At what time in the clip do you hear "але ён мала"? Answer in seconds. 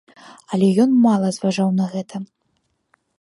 0.55-1.27